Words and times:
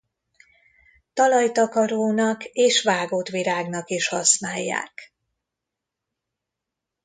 Talajtakarónak 1.13 2.43
és 2.43 2.81
vágott 2.83 3.27
virágnak 3.27 3.89
is 3.89 4.07
használják. 4.07 5.13